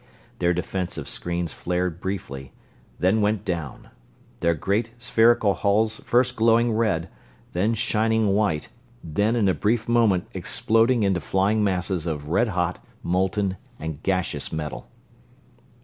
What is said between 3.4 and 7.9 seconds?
down; their great spherical hulls first glowing red, then